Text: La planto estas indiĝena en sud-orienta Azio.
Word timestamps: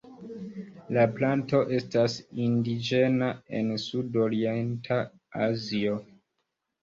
La 0.95 1.01
planto 1.17 1.59
estas 1.79 2.15
indiĝena 2.45 3.29
en 3.59 3.69
sud-orienta 3.83 4.97
Azio. 5.49 6.01